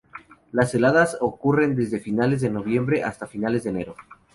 Las 0.51 0.73
heladas 0.73 1.19
ocurren 1.21 1.75
desde 1.75 1.99
finales 1.99 2.41
de 2.41 2.49
noviembre 2.49 3.03
hasta 3.03 3.27
finales 3.27 3.63
de 3.65 3.69
enero. 3.69 3.95